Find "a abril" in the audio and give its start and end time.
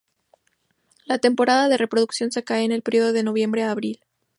3.61-4.03